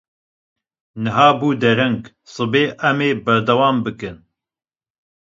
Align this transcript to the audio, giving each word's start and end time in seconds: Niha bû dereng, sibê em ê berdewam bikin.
Niha 1.01 1.27
bû 1.39 1.49
dereng, 1.61 2.01
sibê 2.33 2.63
em 2.87 2.99
ê 3.09 3.09
berdewam 3.25 3.77
bikin. 3.85 4.17